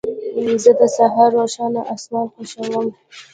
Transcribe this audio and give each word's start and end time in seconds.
زه 0.63 0.71
د 0.79 0.81
سهار 0.97 1.29
روښانه 1.39 1.81
اسمان 1.93 2.25
خوښوم. 2.33 2.87